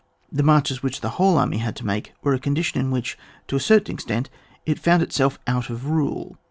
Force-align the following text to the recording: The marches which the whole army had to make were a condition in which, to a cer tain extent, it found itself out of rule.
The 0.31 0.41
marches 0.41 0.81
which 0.81 1.01
the 1.01 1.09
whole 1.21 1.37
army 1.37 1.59
had 1.59 1.75
to 1.75 1.85
make 1.85 2.11
were 2.23 2.33
a 2.33 2.39
condition 2.39 2.79
in 2.79 2.89
which, 2.89 3.19
to 3.47 3.55
a 3.55 3.59
cer 3.59 3.81
tain 3.81 3.93
extent, 3.93 4.31
it 4.65 4.79
found 4.79 5.03
itself 5.03 5.37
out 5.45 5.69
of 5.69 5.85
rule. 5.85 6.37